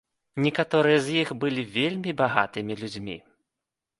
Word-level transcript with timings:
Некаторыя 0.45 1.01
з 1.07 1.17
іх 1.23 1.33
былі 1.43 1.65
вельмі 1.75 2.11
багатымі 2.21 2.79
людзьмі. 2.83 3.17